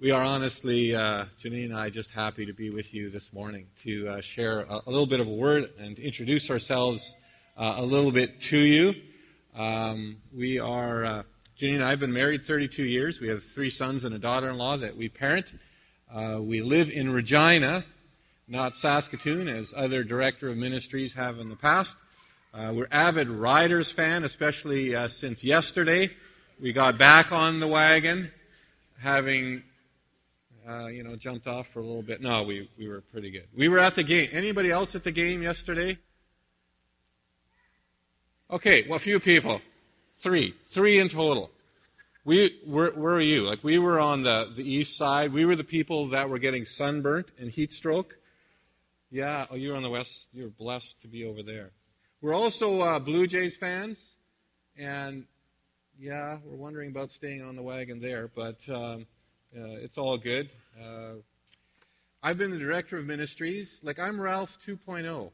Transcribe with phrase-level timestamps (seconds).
[0.00, 3.66] We are honestly, uh, Janine and I, just happy to be with you this morning
[3.82, 7.16] to uh, share a, a, little bit of a word and introduce ourselves
[7.56, 8.94] uh, a little bit to you.
[9.56, 11.22] Um, we are, uh,
[11.58, 13.20] Janine and I have been married 32 years.
[13.20, 15.52] We have three sons and a daughter in law that we parent.
[16.14, 17.84] Uh, we live in Regina,
[18.46, 21.96] not Saskatoon, as other director of ministries have in the past.
[22.54, 26.10] Uh, we're avid Riders fan, especially since yesterday.
[26.60, 28.30] We got back on the wagon
[29.00, 29.64] having
[30.68, 32.20] uh, you know, jumped off for a little bit.
[32.20, 33.46] No, we, we were pretty good.
[33.56, 34.28] We were at the game.
[34.32, 35.98] Anybody else at the game yesterday?
[38.50, 39.60] Okay, well, a few people.
[40.20, 40.54] Three.
[40.70, 41.50] Three in total.
[42.24, 43.48] We, where, where are you?
[43.48, 45.32] Like, we were on the, the east side.
[45.32, 48.18] We were the people that were getting sunburnt and heat stroke.
[49.10, 50.26] Yeah, oh, you're on the west.
[50.34, 51.70] You're blessed to be over there.
[52.20, 54.04] We're also uh, Blue Jays fans.
[54.76, 55.24] And,
[55.98, 58.28] yeah, we're wondering about staying on the wagon there.
[58.34, 59.06] But um,
[59.52, 60.50] it's all good.
[60.80, 61.14] Uh,
[62.22, 63.80] I've been the director of ministries.
[63.82, 65.30] Like, I'm Ralph 2.0, in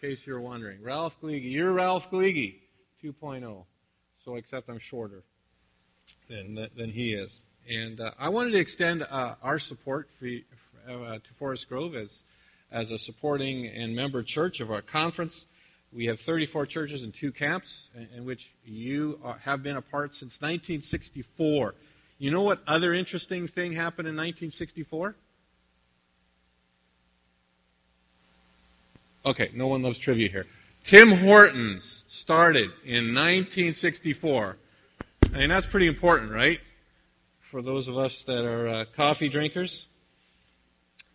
[0.00, 0.82] case you're wondering.
[0.82, 1.50] Ralph Gleege.
[1.50, 2.60] You're Ralph Gleege
[3.02, 3.64] 2.0.
[4.24, 5.22] So, except I'm shorter
[6.28, 7.44] than, than he is.
[7.68, 10.26] And uh, I wanted to extend uh, our support for,
[10.88, 12.22] uh, to Forest Grove as,
[12.70, 15.46] as a supporting and member church of our conference.
[15.92, 19.82] We have 34 churches and two camps, in, in which you are, have been a
[19.82, 21.74] part since 1964.
[22.20, 25.16] You know what other interesting thing happened in 1964?
[29.24, 30.46] Okay, no one loves trivia here.
[30.84, 34.58] Tim Hortons started in 1964.
[35.32, 36.60] I mean, that's pretty important, right?
[37.40, 39.86] For those of us that are uh, coffee drinkers.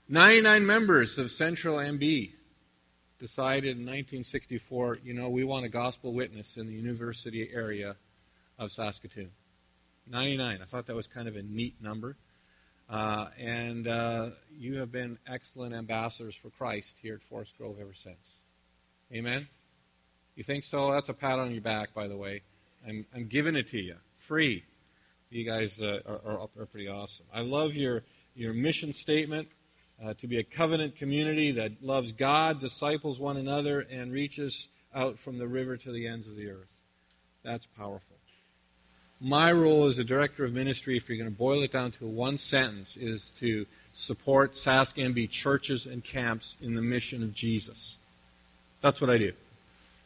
[0.09, 2.31] 99 members of Central MB
[3.20, 7.95] decided in 1964, you know, we want a gospel witness in the university area
[8.58, 9.30] of Saskatoon.
[10.08, 10.59] 99.
[10.61, 12.16] I thought that was kind of a neat number.
[12.89, 17.94] Uh, and uh, you have been excellent ambassadors for Christ here at Forest Grove ever
[17.94, 18.38] since.
[19.11, 19.48] Amen?
[20.36, 20.92] You think so?
[20.92, 22.42] That's a pat on your back, by the way.
[22.88, 24.64] I'm, I'm giving it to you free.
[25.32, 27.26] You guys uh, are, are, are, pretty awesome.
[27.33, 28.04] I love your,
[28.36, 29.48] your mission statement
[30.04, 35.17] uh, to be a covenant community that loves God, disciples one another, and reaches out
[35.17, 36.73] from the river to the ends of the earth.
[37.44, 38.14] That's powerful.
[39.25, 42.05] My role as a director of ministry, if you're going to boil it down to
[42.05, 47.97] one sentence, is to support Sask MB churches and camps in the mission of Jesus.
[48.81, 49.33] That's what I do.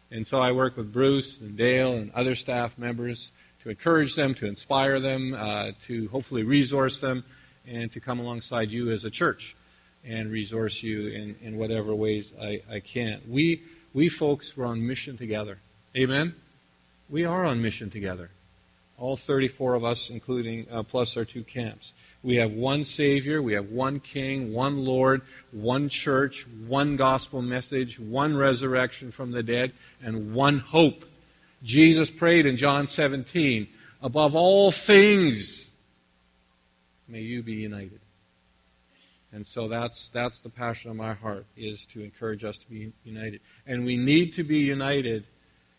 [0.09, 4.34] And so I work with Bruce and Dale and other staff members to encourage them,
[4.35, 7.25] to inspire them, uh, to hopefully resource them,
[7.68, 9.53] and to come alongside you as a church
[10.06, 13.19] and resource you in, in whatever ways I, I can.
[13.28, 13.63] We,
[13.94, 15.58] we folks were on mission together.
[15.94, 16.35] Amen?
[17.09, 18.29] We are on mission together
[19.00, 21.94] all 34 of us, including uh, plus our two camps.
[22.22, 25.22] We have one Savior, we have one King, one Lord,
[25.52, 29.72] one church, one gospel message, one resurrection from the dead,
[30.04, 31.06] and one hope.
[31.64, 33.68] Jesus prayed in John 17,
[34.02, 35.66] above all things,
[37.08, 38.00] may you be united.
[39.32, 42.92] And so that's, that's the passion of my heart, is to encourage us to be
[43.04, 43.42] united.
[43.68, 45.26] And we need to be united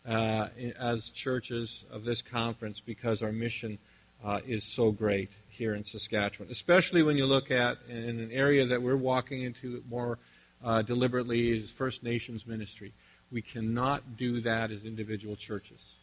[0.07, 3.79] uh, as churches of this conference because our mission
[4.25, 8.67] uh, is so great here in Saskatchewan, especially when you look at in an area
[8.67, 10.19] that we're walking into more
[10.63, 12.93] uh, deliberately is First Nations ministry.
[13.33, 15.95] We cannot do that as individual churches.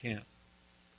[0.00, 0.24] Can't.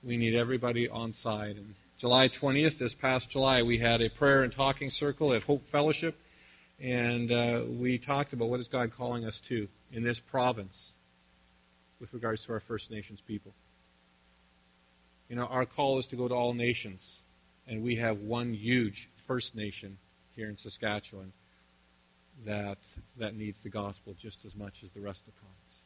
[0.04, 1.58] We need everybody on side.
[1.58, 5.66] And July 20th, this past July, we had a prayer and talking circle at Hope
[5.66, 6.18] Fellowship,
[6.80, 10.94] and uh, we talked about what is God calling us to in this province
[12.02, 13.54] with regards to our First Nations people.
[15.30, 17.20] You know, our call is to go to all nations,
[17.68, 19.98] and we have one huge First Nation
[20.36, 21.32] here in Saskatchewan
[22.44, 22.80] that
[23.18, 25.78] that needs the gospel just as much as the rest of the province.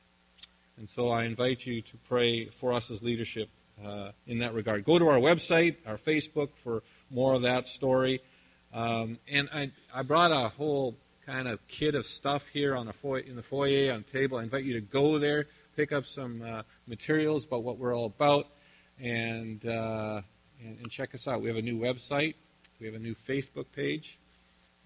[0.78, 3.50] And so I invite you to pray for us as leadership
[3.84, 4.86] uh, in that regard.
[4.86, 8.22] Go to our website, our Facebook for more of that story.
[8.74, 10.96] Um, and I, I brought a whole
[11.26, 14.38] kind of kit of stuff here on the in the foyer on the table.
[14.38, 18.06] I invite you to go there pick up some uh, materials about what we're all
[18.06, 18.48] about,
[19.00, 20.22] and, uh,
[20.62, 21.42] and, and check us out.
[21.42, 22.36] We have a new website.
[22.80, 24.18] We have a new Facebook page,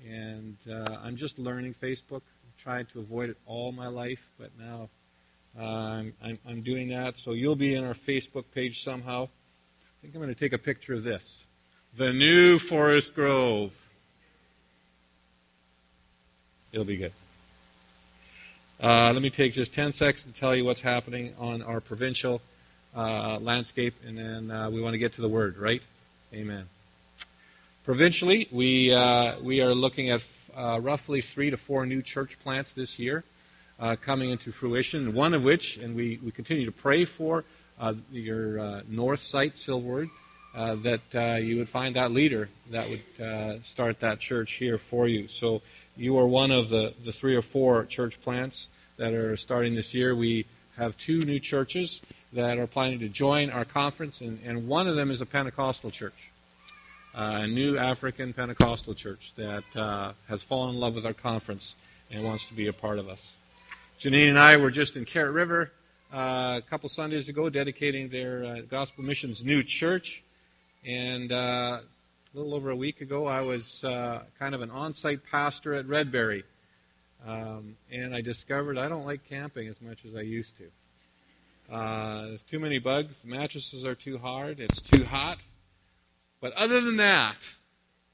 [0.07, 2.21] and uh, I'm just learning Facebook.
[2.21, 4.89] I've tried to avoid it all my life, but now
[5.59, 7.18] uh, I'm, I'm, I'm doing that.
[7.18, 9.24] So you'll be in our Facebook page somehow.
[9.25, 11.44] I think I'm going to take a picture of this.
[11.97, 13.74] The new Forest Grove.
[16.71, 17.13] It'll be good.
[18.81, 22.42] Uh, let me take just 10 seconds to tell you what's happening on our provincial
[22.96, 25.81] uh, landscape, and then uh, we want to get to the Word, right?
[26.34, 26.64] Amen.
[27.84, 30.24] Provincially, we, uh, we are looking at
[30.56, 33.26] uh, roughly three to four new church plants this year
[33.81, 37.44] uh, coming into fruition, one of which, and we, we continue to pray for
[38.14, 40.10] your north site, Silverwood,
[40.56, 45.28] that you would find that leader that would start that church here for you.
[45.28, 45.62] So
[46.00, 49.94] you are one of the, the three or four church plants that are starting this
[49.94, 50.16] year.
[50.16, 50.46] We
[50.78, 52.01] have two new churches
[52.31, 55.92] that are planning to join our conference, and, and one of them is a Pentecostal
[55.92, 56.31] church,
[57.13, 61.75] uh, a new African Pentecostal church that uh, has fallen in love with our conference
[62.10, 63.36] and wants to be a part of us.
[64.00, 65.69] Janine and I were just in Carrot River
[66.13, 70.24] uh, a couple Sundays ago dedicating their uh, Gospel Missions new church,
[70.86, 71.80] and uh,
[72.34, 75.88] a little over a week ago I was uh, kind of an on-site pastor at
[75.88, 76.44] Redberry.
[77.28, 81.74] Um, and I discovered I don't like camping as much as I used to.
[81.74, 83.22] Uh, there's too many bugs.
[83.22, 84.60] The mattresses are too hard.
[84.60, 85.40] It's too hot.
[86.40, 87.38] But other than that,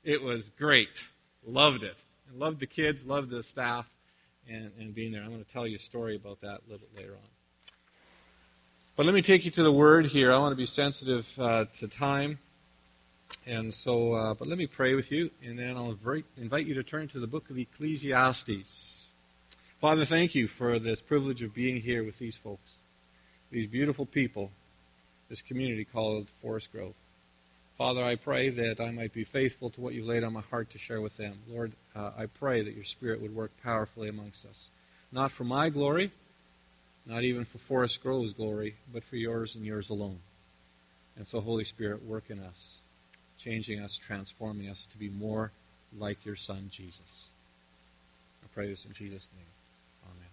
[0.03, 1.07] it was great.
[1.45, 1.97] Loved it.
[2.33, 3.85] Loved the kids, loved the staff,
[4.49, 5.21] and, and being there.
[5.21, 7.29] I'm going to tell you a story about that a little bit later on.
[8.95, 10.31] But let me take you to the word here.
[10.31, 12.39] I want to be sensitive uh, to time.
[13.47, 16.83] And so, uh, but let me pray with you, and then I'll invite, you to
[16.83, 19.07] turn to the book of Ecclesiastes.
[19.79, 22.71] Father, thank you for this privilege of being here with these folks
[23.51, 24.51] these beautiful people,
[25.29, 26.93] this community called Forest Grove.
[27.77, 30.69] Father, I pray that I might be faithful to what you've laid on my heart
[30.71, 31.37] to share with them.
[31.47, 34.69] Lord, uh, I pray that your Spirit would work powerfully amongst us.
[35.11, 36.11] Not for my glory,
[37.05, 40.19] not even for Forest Grove's glory, but for yours and yours alone.
[41.17, 42.77] And so, Holy Spirit, work in us,
[43.45, 45.51] changing us, transforming us to be more
[45.99, 47.27] like your Son, Jesus.
[48.43, 49.45] I pray this in Jesus' name.
[50.07, 50.29] Amen.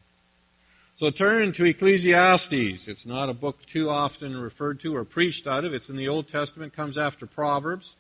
[0.97, 2.89] So turn to Ecclesiastes.
[2.89, 5.75] It's not a book too often referred to or preached out of.
[5.75, 7.97] It's in the Old Testament, comes after Proverbs.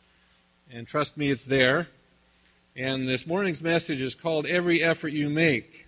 [0.72, 1.88] And trust me, it's there.
[2.74, 5.86] And this morning's message is called Every Effort You Make.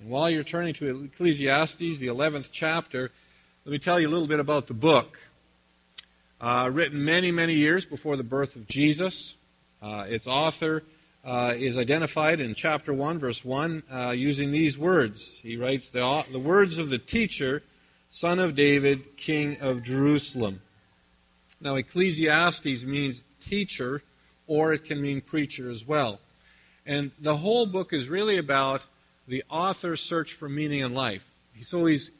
[0.00, 3.10] And while you're turning to Ecclesiastes, the 11th chapter,
[3.64, 5.18] let me tell you a little bit about the book.
[6.42, 9.36] Uh, written many, many years before the birth of Jesus.
[9.80, 10.82] Uh, its author
[11.24, 15.38] uh, is identified in chapter 1, verse 1, uh, using these words.
[15.40, 17.62] He writes, the, the words of the teacher,
[18.08, 20.62] son of David, king of Jerusalem.
[21.60, 24.02] Now, Ecclesiastes means teacher,
[24.48, 26.18] or it can mean preacher as well.
[26.84, 28.82] And the whole book is really about
[29.28, 31.36] the author's search for meaning in life.
[31.62, 32.10] So he's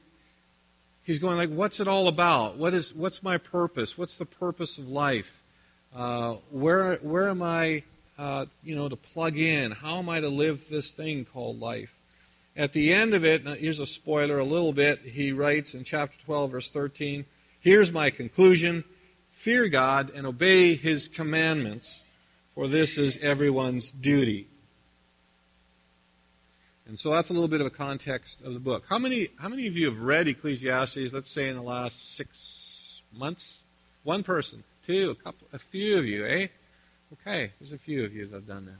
[1.05, 2.57] he's going like, what's it all about?
[2.57, 3.97] What is what's my purpose?
[3.97, 5.43] What's the purpose of life?
[5.95, 7.83] Uh, where where am I
[8.19, 9.73] uh, you know, to plug in.
[9.73, 11.95] How am I to live this thing called life?
[12.57, 16.19] At the end of it, here's a spoiler a little bit, he writes in chapter
[16.21, 17.25] 12, verse 13,
[17.59, 18.85] Here's my conclusion
[19.31, 22.05] fear God and obey his commandments,
[22.55, 24.47] for this is everyone's duty.
[26.87, 28.85] And so that's a little bit of a context of the book.
[28.89, 33.03] How many, how many of you have read Ecclesiastes, let's say in the last six
[33.13, 33.61] months?
[34.03, 36.49] One person, two, a couple, a few of you, eh?
[37.13, 38.79] Okay, there's a few of you that have done that.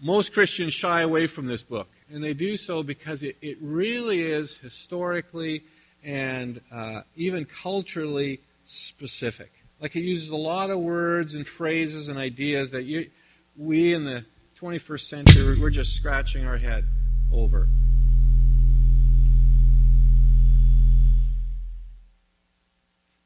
[0.00, 4.20] Most Christians shy away from this book, and they do so because it, it really
[4.20, 5.64] is historically
[6.04, 9.50] and uh, even culturally specific.
[9.80, 13.10] Like it uses a lot of words and phrases and ideas that you,
[13.56, 14.24] we in the
[14.58, 16.84] 21st century, we're just scratching our head
[17.32, 17.68] over.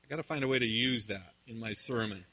[0.04, 2.24] I got to find a way to use that in my sermon.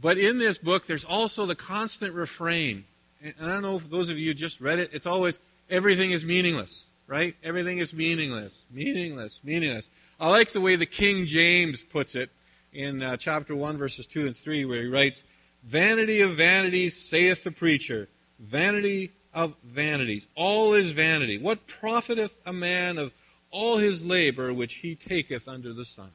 [0.00, 2.84] But in this book, there's also the constant refrain.
[3.22, 5.38] And I don't know if those of you just read it, it's always
[5.68, 7.36] everything is meaningless, right?
[7.42, 9.90] Everything is meaningless, meaningless, meaningless.
[10.18, 12.30] I like the way the King James puts it
[12.72, 15.22] in uh, chapter 1, verses 2 and 3, where he writes,
[15.64, 20.26] Vanity of vanities, saith the preacher, vanity of vanities.
[20.34, 21.38] All is vanity.
[21.38, 23.12] What profiteth a man of
[23.50, 26.10] all his labor which he taketh under the sun?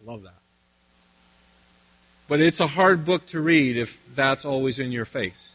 [0.00, 0.40] I love that.
[2.28, 5.54] But it's a hard book to read if that's always in your face.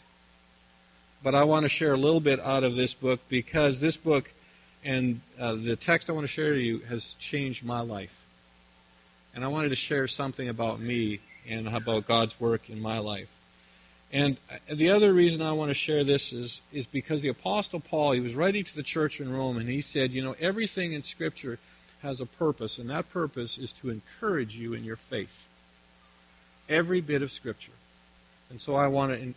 [1.22, 4.32] But I want to share a little bit out of this book because this book
[4.84, 8.26] and uh, the text I want to share to you has changed my life.
[9.34, 11.20] And I wanted to share something about me
[11.50, 13.30] and about God's work in my life.
[14.12, 14.38] And
[14.72, 18.20] the other reason I want to share this is, is because the Apostle Paul, he
[18.20, 21.58] was writing to the church in Rome, and he said, you know, everything in Scripture
[22.04, 25.48] has a purpose, and that purpose is to encourage you in your faith
[26.70, 27.72] every bit of Scripture.
[28.52, 29.34] And so I want to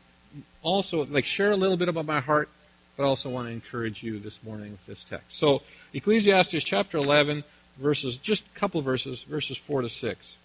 [0.62, 2.50] also like share a little bit about my heart,
[2.96, 5.38] but also want to encourage you this morning with this text.
[5.38, 5.62] So
[5.94, 7.44] Ecclesiastes chapter 11,
[7.78, 10.36] verses, just a couple verses, verses 4 to 6.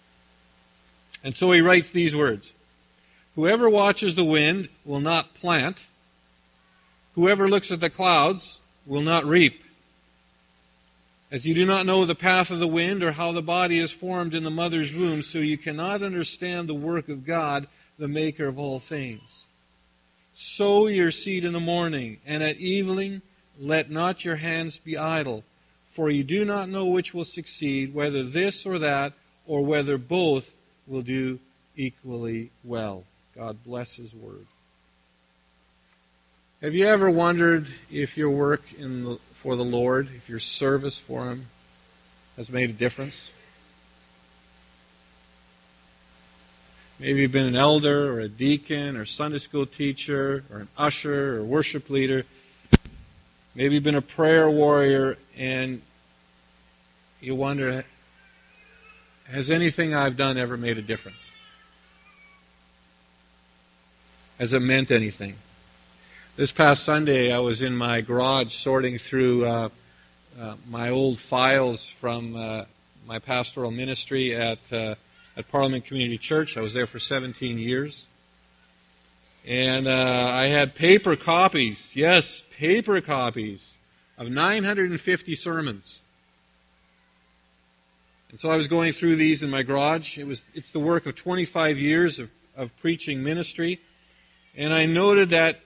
[1.24, 2.52] And so he writes these words
[3.34, 5.86] Whoever watches the wind will not plant,
[7.14, 9.62] whoever looks at the clouds will not reap.
[11.30, 13.90] As you do not know the path of the wind or how the body is
[13.90, 18.46] formed in the mother's womb, so you cannot understand the work of God, the maker
[18.48, 19.44] of all things.
[20.34, 23.22] Sow your seed in the morning, and at evening
[23.58, 25.42] let not your hands be idle,
[25.86, 29.14] for you do not know which will succeed, whether this or that,
[29.46, 30.50] or whether both
[30.86, 31.38] will do
[31.76, 33.04] equally well.
[33.34, 34.46] God bless His Word.
[36.60, 41.26] Have you ever wondered if your work the, for the Lord, if your service for
[41.26, 41.46] Him,
[42.36, 43.30] has made a difference?
[47.00, 51.38] Maybe you've been an elder or a deacon or Sunday school teacher or an usher
[51.38, 52.24] or worship leader.
[53.56, 55.82] Maybe you've been a prayer warrior and
[57.20, 57.84] you wonder
[59.32, 61.30] has anything I've done ever made a difference?
[64.38, 65.36] Has it meant anything?
[66.36, 69.68] This past Sunday, I was in my garage sorting through uh,
[70.38, 72.64] uh, my old files from uh,
[73.06, 74.96] my pastoral ministry at, uh,
[75.34, 76.58] at Parliament Community Church.
[76.58, 78.06] I was there for 17 years.
[79.46, 83.76] And uh, I had paper copies, yes, paper copies
[84.18, 86.01] of 950 sermons.
[88.32, 90.18] And so I was going through these in my garage.
[90.18, 93.78] It was, it's the work of 25 years of, of preaching ministry.
[94.56, 95.60] And I noted that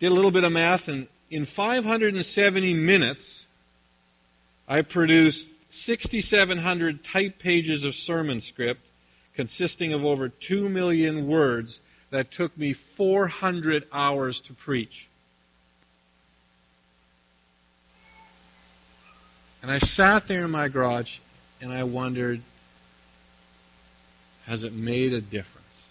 [0.00, 3.46] did a little bit of math, and in 570 minutes,
[4.68, 8.88] I produced 6,700 type pages of sermon script
[9.34, 15.08] consisting of over 2 million words that took me 400 hours to preach.
[19.62, 21.18] And I sat there in my garage
[21.64, 22.42] and I wondered,
[24.44, 25.86] has it made a difference?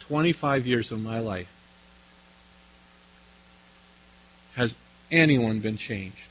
[0.00, 1.50] 25 years of my life,
[4.56, 4.74] has
[5.10, 6.28] anyone been changed?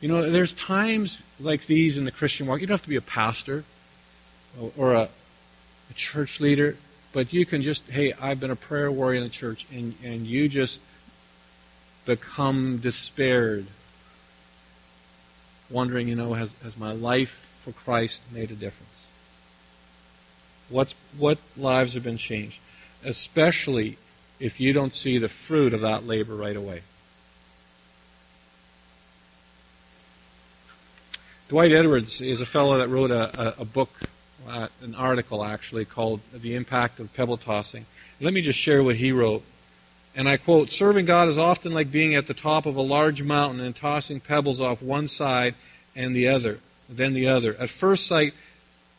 [0.00, 2.60] You know, there's times like these in the Christian walk.
[2.60, 3.62] You don't have to be a pastor
[4.76, 6.76] or a, a church leader,
[7.12, 10.26] but you can just, hey, I've been a prayer warrior in the church, and, and
[10.26, 10.80] you just
[12.10, 13.66] become despaired,
[15.70, 18.96] wondering, you know, has, has my life for Christ made a difference?
[20.68, 22.58] What's, what lives have been changed?
[23.04, 23.96] Especially
[24.40, 26.82] if you don't see the fruit of that labor right away.
[31.48, 33.90] Dwight Edwards is a fellow that wrote a, a, a book,
[34.48, 37.86] uh, an article actually, called The Impact of Pebble Tossing.
[38.20, 39.44] Let me just share what he wrote.
[40.14, 43.22] And I quote Serving God is often like being at the top of a large
[43.22, 45.54] mountain and tossing pebbles off one side
[45.94, 47.56] and the other, then the other.
[47.58, 48.34] At first sight,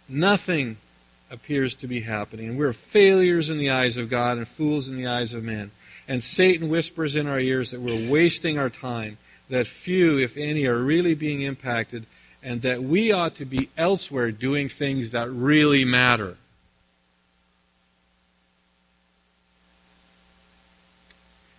[0.08, 0.78] nothing
[1.30, 2.50] appears to be happening.
[2.50, 5.72] And we're failures in the eyes of God and fools in the eyes of men.
[6.08, 9.18] And Satan whispers in our ears that we're wasting our time,
[9.50, 12.06] that few, if any, are really being impacted,
[12.44, 16.38] and that we ought to be elsewhere doing things that really matter.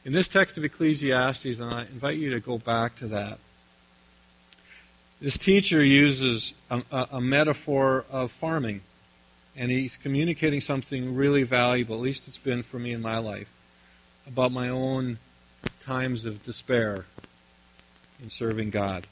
[0.05, 3.39] In this text of Ecclesiastes, and I invite you to go back to that,
[5.21, 8.81] this teacher uses a, a, metaphor of farming
[9.57, 13.49] and he's communicating something really valuable, at least it's been for me in my life,
[14.27, 15.19] about my own
[15.81, 17.05] times of despair
[18.21, 19.07] in serving God.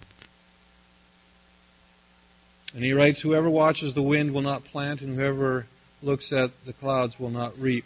[2.75, 5.67] And he writes, Whoever watches the wind will not plant, and whoever
[6.03, 7.85] looks at the clouds will not reap.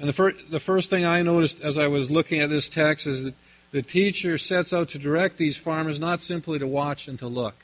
[0.00, 3.06] And the, fir- the first thing I noticed as I was looking at this text
[3.06, 3.34] is that
[3.70, 7.54] the teacher sets out to direct these farmers not simply to watch and to look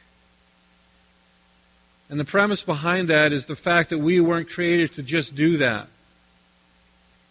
[2.09, 5.57] and the premise behind that is the fact that we weren't created to just do
[5.57, 5.89] that.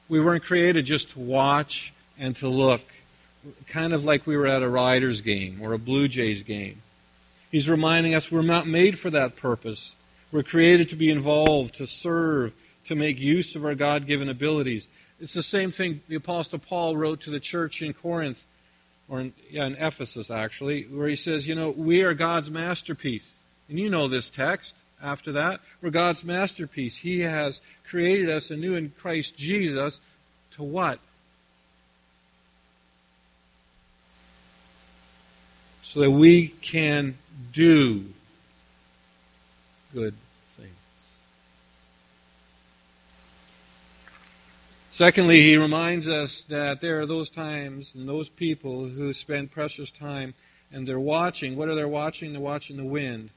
[0.10, 2.82] We weren't created just to watch and to look,
[3.68, 6.82] kind of like we were at a Riders game or a Blue Jays game.
[7.52, 9.96] He's reminding us we're not made for that purpose.
[10.32, 12.54] We're created to be involved, to serve,
[12.86, 14.88] to make use of our God given abilities.
[15.20, 18.44] It's the same thing the Apostle Paul wrote to the church in Corinth,
[19.08, 23.32] or in, yeah, in Ephesus actually, where he says, You know, we are God's masterpiece.
[23.70, 25.62] And you know this text after that.
[25.82, 26.98] We're God's masterpiece.
[26.98, 30.00] He has created us anew in Christ Jesus
[30.52, 31.00] to what?
[35.84, 37.18] So that we can
[37.54, 38.06] do
[39.94, 40.14] good
[40.58, 40.70] things.
[44.96, 49.92] Secondly, he reminds us that there are those times and those people who spend precious
[49.92, 50.34] time
[50.72, 51.58] and they're watching.
[51.58, 52.32] What are they watching?
[52.32, 53.32] They're watching the wind.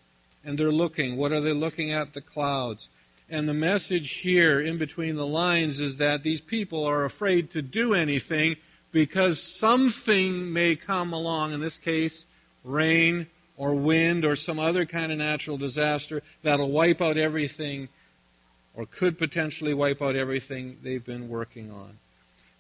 [0.45, 1.17] And they're looking.
[1.17, 2.13] What are they looking at?
[2.13, 2.89] The clouds.
[3.29, 7.61] And the message here in between the lines is that these people are afraid to
[7.61, 8.55] do anything
[8.93, 12.27] because something may come along, in this case,
[12.63, 17.89] rain or wind or some other kind of natural disaster that'll wipe out everything
[18.79, 21.99] or could potentially wipe out everything they've been working on.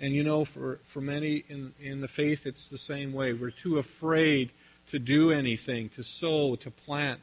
[0.00, 3.32] And you know, for, for many in, in the faith, it's the same way.
[3.32, 4.50] We're too afraid
[4.88, 7.20] to do anything, to sow, to plant,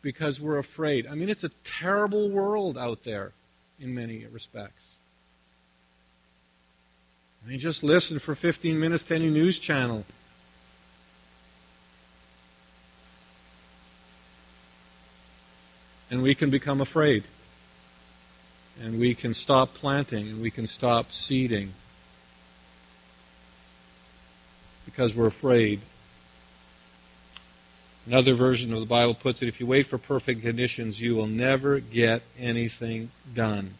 [0.00, 1.06] because we're afraid.
[1.06, 3.32] I mean, it's a terrible world out there
[3.78, 4.96] in many respects.
[7.44, 10.06] I mean, just listen for 15 minutes to any news channel.
[16.10, 17.24] And we can become afraid
[18.80, 21.72] and we can stop planting and we can stop seeding
[24.84, 25.80] because we're afraid.
[28.06, 31.26] Another version of the Bible puts it if you wait for perfect conditions, you will
[31.26, 33.74] never get anything done.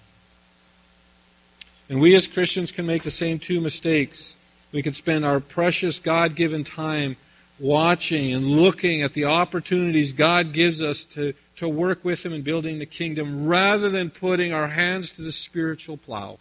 [1.88, 4.36] And we as Christians can make the same two mistakes.
[4.70, 7.16] We can spend our precious God given time
[7.58, 12.42] watching and looking at the opportunities God gives us to to work with Him in
[12.42, 16.38] building the kingdom rather than putting our hands to the spiritual plow.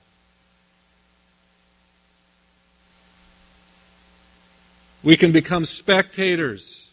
[5.03, 6.89] We can become spectators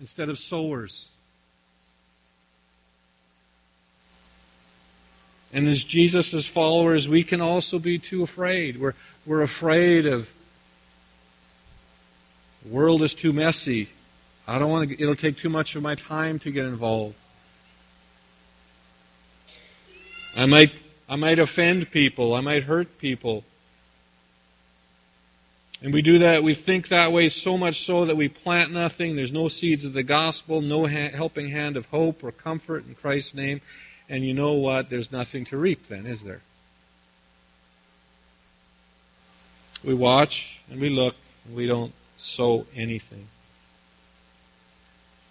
[0.00, 1.08] instead of sowers.
[5.52, 8.80] And as Jesus' followers, we can also be too afraid.
[8.80, 8.94] We're,
[9.24, 10.32] we're afraid of
[12.64, 13.88] the world is too messy.
[14.46, 17.16] I don't want to, it'll take too much of my time to get involved.
[20.36, 20.74] I might,
[21.08, 22.34] I might offend people.
[22.34, 23.44] I might hurt people.
[25.82, 29.16] And we do that, we think that way so much so that we plant nothing.
[29.16, 33.34] There's no seeds of the gospel, no helping hand of hope or comfort in Christ's
[33.34, 33.60] name.
[34.08, 34.88] And you know what?
[34.88, 36.40] There's nothing to reap then, is there?
[39.82, 41.16] We watch and we look
[41.46, 43.28] and we don't sow anything.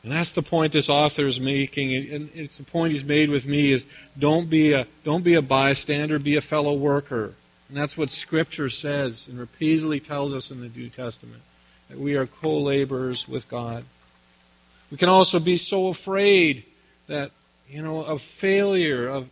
[0.03, 3.45] And that's the point this author is making, and it's the point he's made with
[3.45, 3.85] me is
[4.19, 7.33] don't be a don't be a bystander, be a fellow worker.
[7.69, 11.41] And that's what Scripture says and repeatedly tells us in the New Testament
[11.89, 13.85] that we are co-laborers with God.
[14.91, 16.65] We can also be so afraid
[17.07, 17.31] that
[17.69, 19.29] you know of failure, of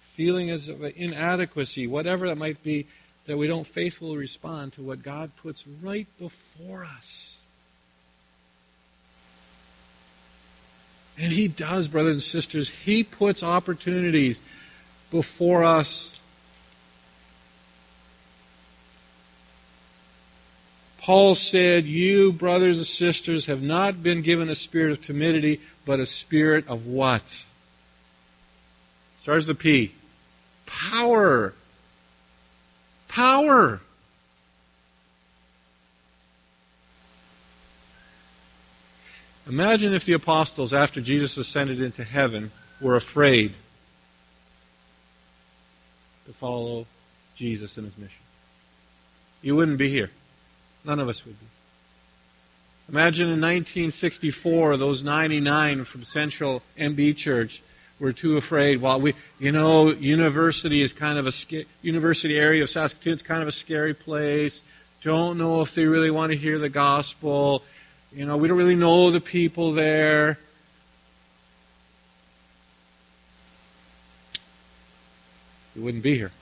[0.00, 2.86] feeling as of inadequacy, whatever that might be,
[3.26, 7.37] that we don't faithfully respond to what God puts right before us.
[11.18, 12.70] And He does, brothers and sisters.
[12.70, 14.40] He puts opportunities
[15.10, 16.20] before us.
[21.00, 26.00] Paul said, You, brothers and sisters, have not been given a spirit of timidity, but
[26.00, 27.44] a spirit of what?
[29.22, 29.92] Starts the P.
[30.66, 31.54] Power.
[33.08, 33.80] Power.
[39.48, 43.54] Imagine if the apostles, after Jesus ascended into heaven, were afraid
[46.26, 46.86] to follow
[47.34, 48.22] Jesus in his mission.
[49.40, 50.10] You wouldn't be here.
[50.84, 51.46] None of us would be.
[52.90, 57.62] Imagine in 1964, those 99 from Central MB Church
[57.98, 58.80] were too afraid.
[58.80, 63.14] Well, we, you know, university is kind of a university area of Saskatoon.
[63.14, 64.62] It's kind of a scary place.
[65.02, 67.62] Don't know if they really want to hear the gospel.
[68.12, 70.38] You know, we don't really know the people there.
[75.76, 76.32] We wouldn't be here.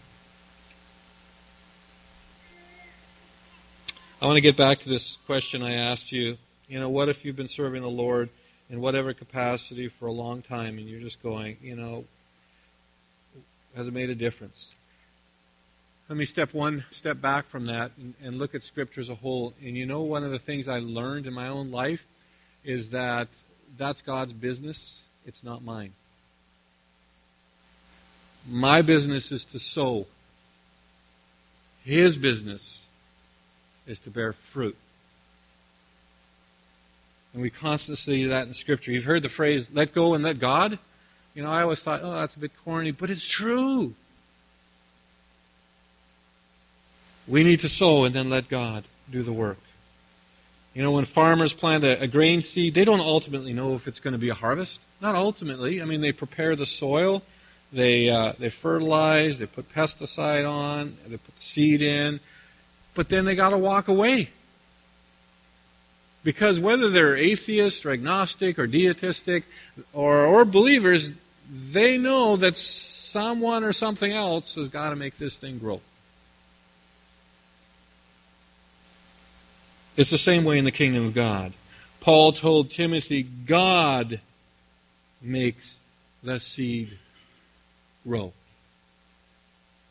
[4.23, 6.39] I want to get back to this question I asked you.
[6.69, 8.31] You know, what if you've been serving the Lord
[8.71, 12.05] in whatever capacity for a long time and you're just going, you know,
[13.75, 14.75] has it made a difference?
[16.09, 19.14] Let me step one step back from that and, and, look at Scripture as a
[19.16, 19.55] whole.
[19.61, 22.07] And you know, one of the things I learned in my own life
[22.64, 23.29] is that
[23.77, 25.92] that's God's business, it's not mine.
[28.49, 30.07] My business is to sow,
[31.85, 32.85] His business
[33.88, 34.77] is to bear fruit.
[37.33, 38.92] And we constantly see that in Scripture.
[38.92, 40.79] You've heard the phrase, let go and let God.
[41.35, 43.95] You know, I always thought, oh, that's a bit corny, but it's true.
[47.29, 49.59] We need to sow and then let God do the work.
[50.75, 53.99] You know, when farmers plant a, a, grain seed, they don't ultimately know if it's
[53.99, 54.83] going to be a harvest.
[55.01, 55.81] Not ultimately.
[55.81, 57.23] I mean, they prepare the soil,
[57.73, 62.21] they uh, they fertilize, they put pesticide on, they put the seed in,
[62.95, 64.31] but then they got to walk away.
[66.23, 69.45] Because whether they're atheist or agnostic or deistic
[69.93, 71.11] or, or believers,
[71.49, 75.81] they know that someone or something else has got to make this thing grow.
[79.97, 81.53] It's the same way in the kingdom of God.
[82.01, 84.21] Paul told Timothy, God
[85.23, 85.77] makes
[86.23, 86.99] the seed
[88.07, 88.33] grow.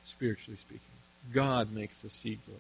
[0.04, 0.80] Spiritually speaking,
[1.34, 2.56] God makes the seed grow.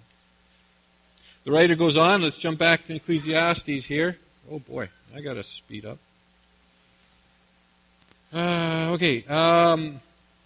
[1.46, 2.24] The writer goes on.
[2.24, 4.18] Let's jump back to Ecclesiastes here.
[4.52, 6.00] Oh boy, I got to speed up.
[8.34, 9.24] Uh, okay.
[9.26, 10.02] Um,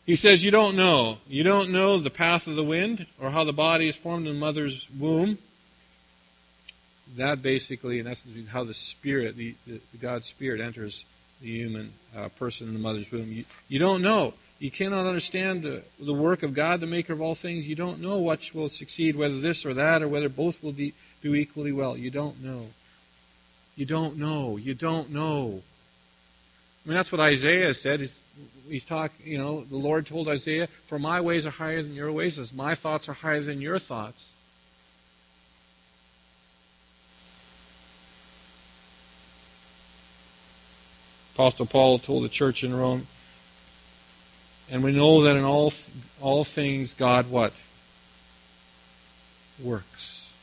[0.06, 1.18] he says, You don't know.
[1.28, 4.34] You don't know the path of the wind or how the body is formed in
[4.34, 5.38] the mother's womb.
[7.18, 11.06] That basically, and that's how the spirit, the, the, the God's spirit, enters
[11.42, 13.32] the human uh, person in the mother's womb.
[13.32, 14.34] You, you don't know.
[14.60, 17.68] You cannot understand the, the work of God, the maker of all things.
[17.68, 20.94] You don't know what will succeed, whether this or that, or whether both will de-
[21.22, 21.96] do equally well.
[21.96, 22.68] You don't know.
[23.78, 24.58] You don't know.
[24.58, 25.62] You don't know.
[26.86, 28.02] I mean, that's what Isaiah said.
[28.02, 28.20] He's,
[28.68, 32.12] he's talking, you know, the Lord told Isaiah, For my ways are higher than your
[32.12, 34.34] ways, as my thoughts are higher than your thoughts.
[41.40, 43.08] Apostle Paul told the church in Rome,
[44.70, 45.72] and we know that in all,
[46.20, 47.54] all things, God what?
[49.64, 50.34] Works.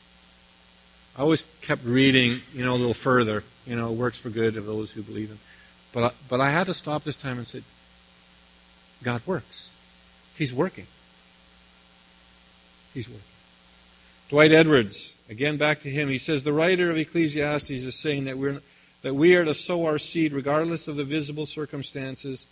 [1.15, 3.43] I always kept reading, you know, a little further.
[3.67, 5.37] You know, works for good of those who believe in.
[5.93, 7.61] But I, but I had to stop this time and say,
[9.03, 9.69] God works.
[10.35, 10.87] He's working.
[12.95, 13.21] He's working.
[14.29, 18.39] Dwight Edwards, again back to him, he says the writer of Ecclesiastes is saying that
[18.39, 18.61] we're
[19.07, 22.45] that we are to sow our seed regardless of the visible circumstances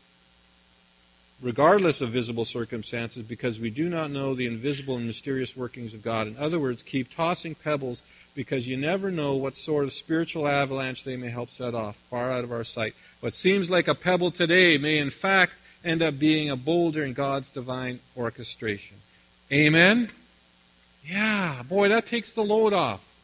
[1.42, 6.02] regardless of visible circumstances, because we do not know the invisible and mysterious workings of
[6.02, 6.28] God.
[6.28, 11.04] In other words, keep tossing pebbles because you never know what sort of spiritual avalanche
[11.04, 12.96] they may help set off, far out of our sight.
[13.20, 17.12] What seems like a pebble today may, in fact, end up being a boulder in
[17.12, 18.96] God's divine orchestration.
[19.52, 20.10] Amen?
[21.06, 23.15] Yeah, boy, that takes the load off.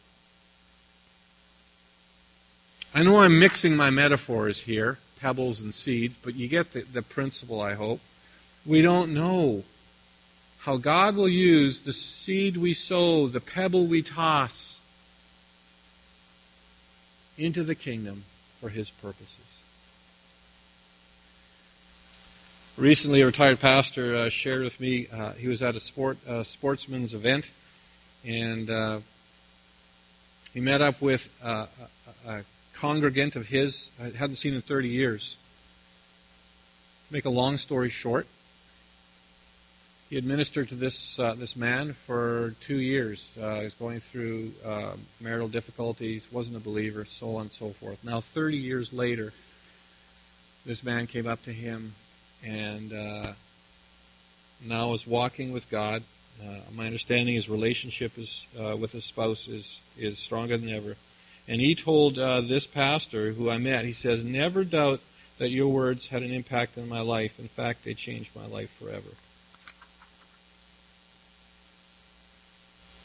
[2.93, 7.01] I know I'm mixing my metaphors here pebbles and seeds, but you get the, the
[7.01, 8.01] principle, I hope.
[8.65, 9.63] We don't know
[10.60, 14.82] how God will use the seed we sow, the pebble we toss,
[17.38, 18.23] into the kingdom
[18.60, 19.62] for His purposes.
[22.77, 26.43] Recently, a retired pastor uh, shared with me, uh, he was at a sport, uh,
[26.43, 27.51] sportsman's event,
[28.25, 28.99] and uh,
[30.54, 31.67] he met up with uh,
[32.25, 32.43] a, a
[32.82, 35.36] congregant of his I hadn't seen in 30 years.
[37.12, 38.26] Make a long story short,
[40.10, 43.38] he had ministered to this uh, this man for two years.
[43.41, 47.70] Uh, he was going through uh, marital difficulties, wasn't a believer, so on and so
[47.70, 48.04] forth.
[48.04, 49.32] Now, 30 years later,
[50.65, 51.94] this man came up to him
[52.44, 53.34] and uh,
[54.65, 56.04] now is walking with God.
[56.44, 60.98] Uh, my understanding, his relationship is, uh, with his spouse is is stronger than ever.
[61.52, 65.02] And he told uh, this pastor who I met, he says, Never doubt
[65.38, 67.42] that your words had an impact on my life.
[67.42, 69.10] In fact, they changed my life forever.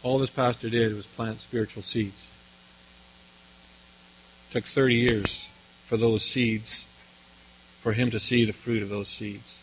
[0.05, 2.31] All this pastor did was plant spiritual seeds.
[4.49, 5.49] It took 30 years
[5.85, 6.87] for those seeds,
[7.81, 9.59] for him to see the fruit of those seeds.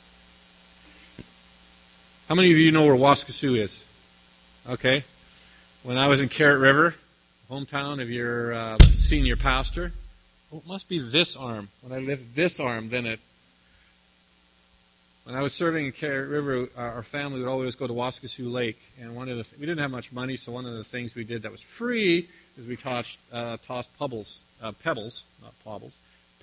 [2.27, 3.85] How many of you know where Waskesiu is?
[4.67, 5.05] Okay.
[5.83, 6.95] When I was in Carrot River,
[7.53, 9.93] hometown of your uh, senior pastor.
[10.51, 11.69] Oh, it must be this arm.
[11.81, 13.19] When I lift this arm, then it.
[15.25, 18.81] When I was serving in Carrot River, our family would always go to Waskesiu Lake,
[18.99, 21.23] and one of the we didn't have much money, so one of the things we
[21.23, 25.93] did that was free is we tossed uh, tossed pebbles, uh, pebbles, not pobbles,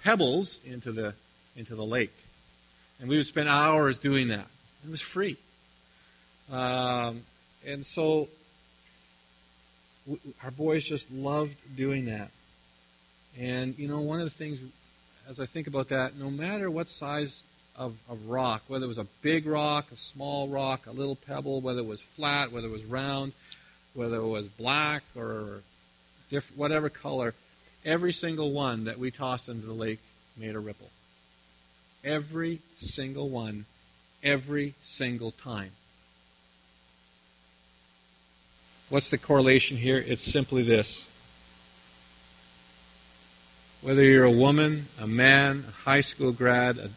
[0.02, 1.14] pebbles into the
[1.56, 2.16] into the lake,
[3.00, 4.46] and we would spend hours doing that.
[4.86, 5.36] It was free,
[6.50, 7.22] um,
[7.66, 8.28] and so
[10.42, 12.30] our boys just loved doing that.
[13.38, 14.60] And, you know, one of the things,
[15.28, 17.44] as I think about that, no matter what size
[17.76, 21.60] of, of rock, whether it was a big rock, a small rock, a little pebble,
[21.60, 23.32] whether it was flat, whether it was round,
[23.94, 25.62] whether it was black or
[26.30, 27.34] different, whatever color,
[27.84, 30.00] every single one that we tossed into the lake
[30.36, 30.90] made a ripple.
[32.04, 33.66] Every single one,
[34.22, 35.70] every single time.
[38.90, 40.04] What's the correlation here?
[40.04, 41.06] It's simply this.
[43.82, 46.90] Whether you're a woman, a man, a high school grad, a,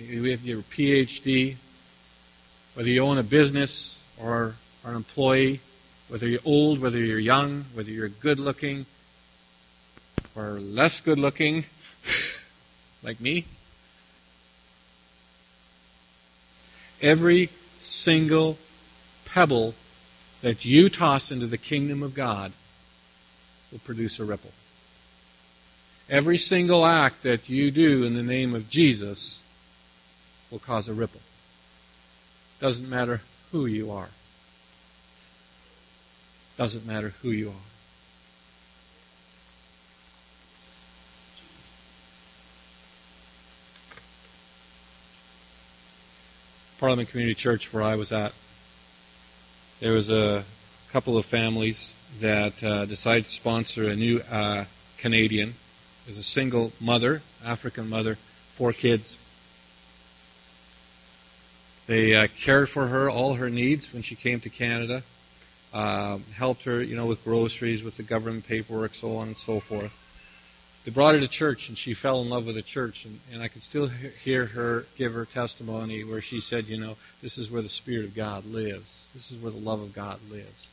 [0.00, 1.56] you have your PhD,
[2.72, 4.54] Whether you own a business or
[4.86, 5.60] are an employee,
[6.08, 8.86] whether you're old, whether you're young, whether you're good looking
[10.34, 11.66] or less good looking,
[13.02, 13.44] like me,
[17.02, 17.50] every
[17.82, 18.56] single
[19.26, 19.74] pebble
[20.44, 22.52] that you toss into the kingdom of God
[23.72, 24.52] will produce a ripple.
[26.10, 29.42] Every single act that you do in the name of Jesus
[30.50, 31.22] will cause a ripple.
[32.60, 34.10] Doesn't matter who you are.
[36.58, 37.54] Doesn't matter who you are.
[46.78, 48.34] Parliament Community Church, where I was at,
[49.80, 50.44] there was a
[50.92, 54.64] couple of families that uh, decided to sponsor a new uh,
[54.98, 55.54] Canadian.
[56.06, 58.16] There's a single mother, African mother,
[58.52, 59.16] four kids.
[61.86, 65.02] They uh, cared for her, all her needs when she came to Canada,
[65.72, 69.60] uh, helped her, you know, with groceries, with the government paperwork, so on and so
[69.60, 69.92] forth.
[70.84, 73.06] They brought her to church, and she fell in love with the church.
[73.06, 76.96] And, and I could still hear her give her testimony where she said, you know,
[77.22, 79.06] this is where the Spirit of God lives.
[79.14, 80.66] This is where the love of God lives.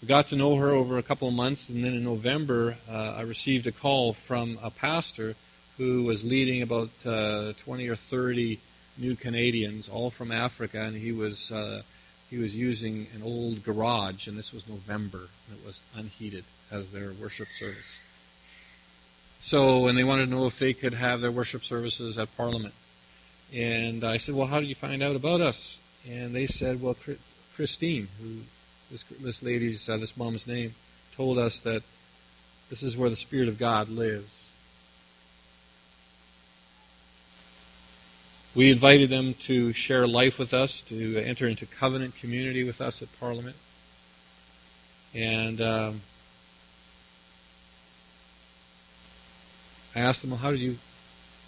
[0.00, 3.16] We got to know her over a couple of months, and then in November, uh,
[3.18, 5.34] I received a call from a pastor
[5.76, 8.60] who was leading about uh, 20 or 30
[8.96, 11.82] new Canadians, all from Africa, and he was uh,
[12.30, 16.90] he was using an old garage, and this was November, and it was unheated as
[16.90, 17.94] their worship service.
[19.48, 22.74] So, and they wanted to know if they could have their worship services at Parliament.
[23.50, 25.78] And I said, well, how did you find out about us?
[26.06, 26.94] And they said, well,
[27.54, 28.40] Christine, who
[28.90, 30.74] this, this lady's, uh, this mom's name,
[31.16, 31.82] told us that
[32.68, 34.48] this is where the Spirit of God lives.
[38.54, 43.00] We invited them to share life with us, to enter into covenant community with us
[43.00, 43.56] at Parliament.
[45.14, 46.00] And um,
[49.94, 50.78] I asked them, well, how did you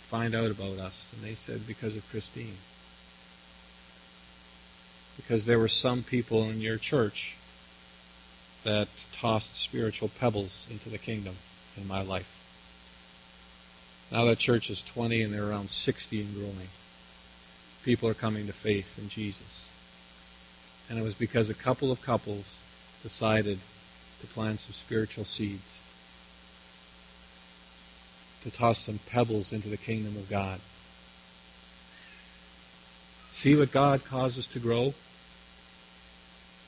[0.00, 1.10] find out about us?
[1.14, 2.56] And they said, because of Christine.
[5.16, 7.36] Because there were some people in your church
[8.64, 11.36] that tossed spiritual pebbles into the kingdom
[11.76, 12.36] in my life.
[14.10, 16.68] Now that church is 20 and they're around 60 and growing.
[17.84, 19.68] People are coming to faith in Jesus.
[20.88, 22.58] And it was because a couple of couples
[23.02, 23.60] decided
[24.20, 25.79] to plant some spiritual seeds
[28.42, 30.60] to toss some pebbles into the kingdom of God.
[33.32, 34.94] See what God causes to grow?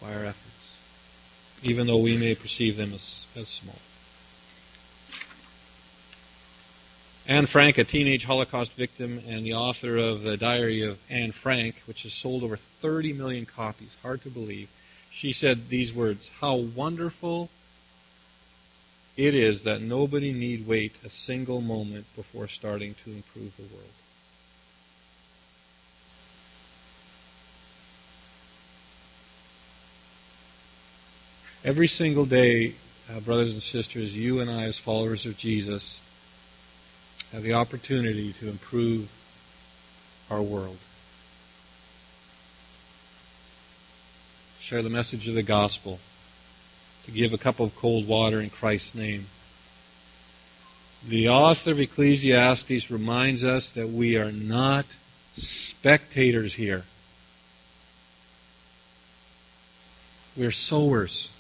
[0.01, 0.77] By our efforts,
[1.63, 3.77] even though we may perceive them as, as small.
[7.29, 11.81] Anne Frank, a teenage Holocaust victim and the author of the Diary of Anne Frank,
[11.87, 14.69] which has sold over 30 million copies, hard to believe,
[15.09, 17.49] she said these words How wonderful
[19.17, 23.91] it is that nobody need wait a single moment before starting to improve the world.
[31.65, 32.75] Every single day,
[33.11, 36.01] uh, brothers and sisters, you and I, as followers of Jesus,
[37.33, 39.11] have the opportunity to improve
[40.31, 40.79] our world.
[44.61, 46.01] Share the message of the gospel
[47.05, 49.27] to give a cup of cold water in Christ's name.
[51.07, 54.87] The author of Ecclesiastes reminds us that we are not
[55.37, 56.85] spectators here.
[60.37, 61.33] We're sowers.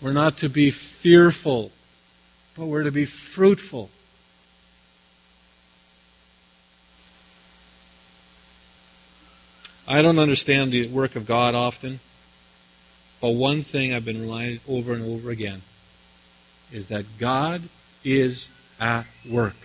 [0.00, 1.72] We're not to be fearful,
[2.56, 3.90] but we're to be fruitful.
[9.88, 12.00] I don't understand the work of God often.
[13.20, 15.62] But one thing I've been reminded over and over again
[16.72, 17.62] is that God
[18.04, 18.48] is
[18.78, 19.56] at work.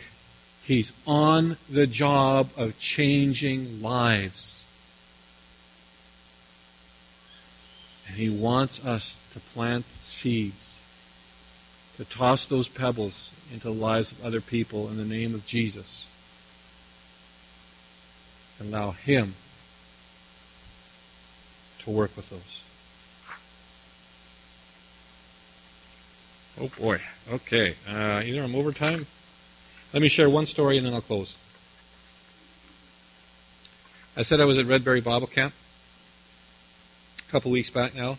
[0.63, 4.63] He's on the job of changing lives.
[8.07, 10.79] And He wants us to plant seeds,
[11.97, 16.07] to toss those pebbles into the lives of other people in the name of Jesus.
[18.61, 19.35] Allow Him
[21.79, 22.61] to work with those.
[26.59, 26.99] Oh boy.
[27.31, 27.75] Okay.
[27.87, 29.05] Uh, either I'm overtime.
[29.93, 31.37] Let me share one story and then I'll close.
[34.15, 35.53] I said I was at Redberry Bible Camp
[37.27, 38.17] a couple weeks back now.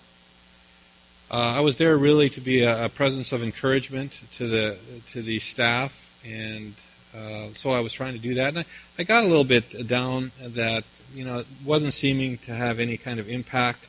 [1.31, 4.77] Uh, I was there really to be a, a, presence of encouragement to the
[5.09, 6.75] to the staff and
[7.15, 8.65] uh, so I was trying to do that, and I,
[8.99, 12.97] I got a little bit down that you know it wasn't seeming to have any
[12.97, 13.87] kind of impact,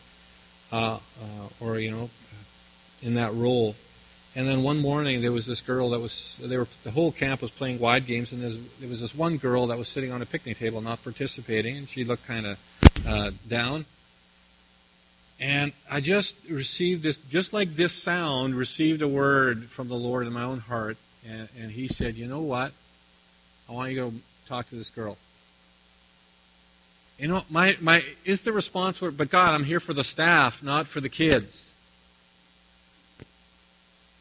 [0.72, 1.00] uh, uh,
[1.62, 2.10] or you know,
[3.02, 3.76] in that role.
[4.36, 7.42] And then one morning there was this girl that was they were the whole camp
[7.42, 10.26] was playing wide games, and there was this one girl that was sitting on a
[10.26, 12.58] picnic table not participating, and she looked kind of
[13.08, 13.86] uh, down.
[15.40, 20.26] And I just received this, just like this sound, received a word from the Lord
[20.26, 20.98] in my own heart.
[21.28, 22.72] And, and He said, You know what?
[23.70, 24.18] I want you to go
[24.48, 25.18] talk to this girl.
[27.20, 30.88] You know, my, my is the response, but God, I'm here for the staff, not
[30.88, 31.70] for the kids.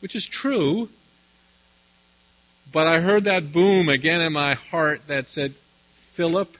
[0.02, 0.88] Which is true.
[2.72, 5.54] But I heard that boom again in my heart that said,
[5.92, 6.56] Philip,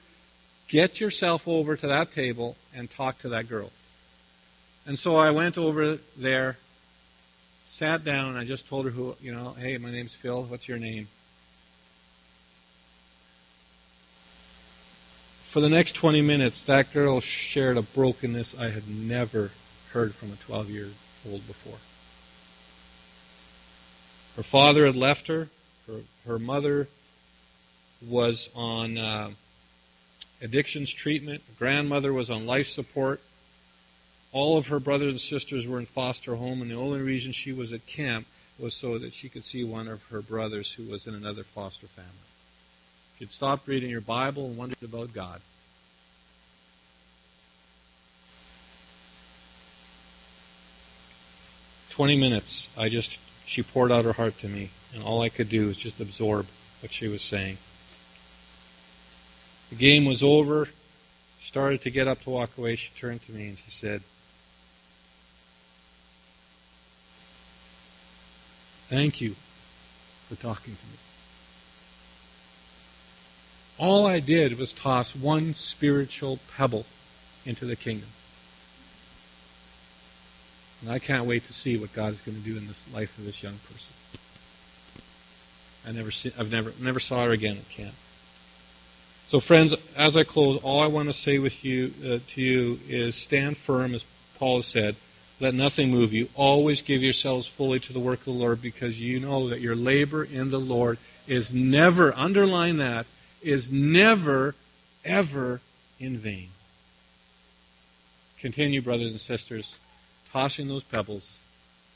[0.69, 3.71] get yourself over to that table and talk to that girl.
[4.87, 6.57] And so I went over there,
[7.65, 10.43] sat down, and I just told her who, you know, hey, my name's Phil.
[10.43, 11.09] What's your name?
[15.43, 19.51] For the next 20 minutes, that girl shared a brokenness I had never
[19.91, 20.87] heard from a 12 year
[21.29, 21.79] old before.
[24.35, 25.49] Her father had left her.
[25.87, 26.87] Her, her mother
[28.07, 29.31] was on uh,
[30.41, 31.43] addictions treatment.
[31.59, 33.21] Grandmother was on life support.
[34.31, 37.53] All of her brothers and sisters were in foster home, and the only reason she
[37.53, 38.25] was at camp
[38.57, 41.87] was so that she could see one of her brothers who was in another foster
[41.87, 42.09] family.
[43.19, 45.41] She'd stopped reading her Bible and wondered about God.
[51.91, 55.49] Twenty minutes, I just she poured out her heart to me, and all I could
[55.49, 56.47] do was just absorb
[56.81, 57.57] what she was saying.
[59.69, 60.65] The game was over.
[61.39, 62.75] She started to get up to walk away.
[62.75, 64.01] She turned to me and she said,
[68.87, 69.35] Thank you
[70.29, 70.97] for talking to me.
[73.79, 76.85] All I did was toss one spiritual pebble
[77.45, 78.09] into the kingdom.
[80.83, 83.17] And I can't wait to see what God is going to do in this life
[83.17, 83.93] of this young person.
[85.87, 87.93] I never see, I've never never saw her again at camp.
[89.27, 92.79] So, friends, as I close, all I want to say with you uh, to you
[92.87, 94.05] is stand firm, as
[94.37, 94.95] Paul has said.
[95.39, 96.29] Let nothing move you.
[96.35, 99.75] Always give yourselves fully to the work of the Lord because you know that your
[99.75, 103.07] labor in the Lord is never, underline that,
[103.41, 104.55] is never,
[105.03, 105.61] ever
[105.99, 106.49] in vain.
[108.39, 109.79] Continue, brothers and sisters,
[110.33, 111.37] tossing those pebbles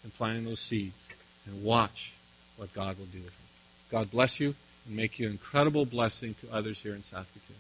[0.04, 1.08] and planting those seeds
[1.46, 2.14] and watch
[2.56, 3.48] what God will do with them.
[3.90, 4.54] God bless you
[4.86, 7.58] and make you an incredible blessing to others here in Saskatoon.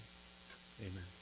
[0.79, 1.16] Amen.